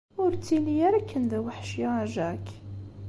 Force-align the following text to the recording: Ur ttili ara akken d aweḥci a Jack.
Ur 0.21 0.31
ttili 0.35 0.75
ara 0.87 0.97
akken 0.99 1.23
d 1.31 1.31
aweḥci 1.37 1.85
a 2.01 2.03
Jack. 2.13 2.45